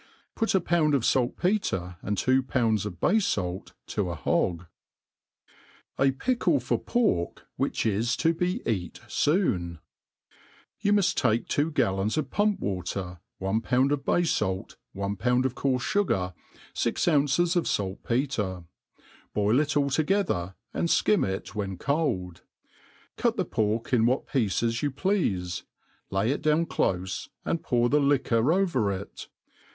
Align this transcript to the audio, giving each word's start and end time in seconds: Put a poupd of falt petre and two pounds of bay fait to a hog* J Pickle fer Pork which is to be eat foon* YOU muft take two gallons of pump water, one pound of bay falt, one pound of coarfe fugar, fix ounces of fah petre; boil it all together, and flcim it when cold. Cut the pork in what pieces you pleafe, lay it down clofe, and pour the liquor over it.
Put 0.35 0.55
a 0.55 0.59
poupd 0.59 0.95
of 0.95 1.05
falt 1.05 1.37
petre 1.37 1.97
and 2.01 2.17
two 2.17 2.41
pounds 2.41 2.87
of 2.87 2.99
bay 2.99 3.19
fait 3.19 3.73
to 3.89 4.09
a 4.09 4.15
hog* 4.15 4.65
J 5.99 6.09
Pickle 6.11 6.59
fer 6.59 6.77
Pork 6.79 7.45
which 7.55 7.85
is 7.85 8.17
to 8.17 8.33
be 8.33 8.63
eat 8.67 8.97
foon* 9.07 9.77
YOU 10.79 10.93
muft 10.93 11.13
take 11.13 11.47
two 11.47 11.69
gallons 11.69 12.17
of 12.17 12.31
pump 12.31 12.59
water, 12.59 13.19
one 13.37 13.61
pound 13.61 13.91
of 13.91 14.03
bay 14.03 14.23
falt, 14.23 14.75
one 14.93 15.17
pound 15.17 15.45
of 15.45 15.53
coarfe 15.53 15.83
fugar, 15.83 16.33
fix 16.73 17.07
ounces 17.07 17.55
of 17.55 17.67
fah 17.67 17.93
petre; 18.03 18.63
boil 19.35 19.59
it 19.59 19.77
all 19.77 19.91
together, 19.91 20.55
and 20.73 20.87
flcim 20.87 21.27
it 21.27 21.53
when 21.53 21.77
cold. 21.77 22.41
Cut 23.17 23.37
the 23.37 23.45
pork 23.45 23.93
in 23.93 24.07
what 24.07 24.25
pieces 24.25 24.81
you 24.81 24.89
pleafe, 24.89 25.61
lay 26.09 26.31
it 26.31 26.41
down 26.41 26.65
clofe, 26.65 27.29
and 27.45 27.61
pour 27.61 27.87
the 27.87 27.99
liquor 28.01 28.51
over 28.51 28.91
it. 28.91 29.27